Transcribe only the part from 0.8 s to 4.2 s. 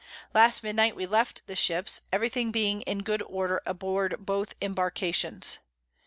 we left the Ships, every thing being in good order aboard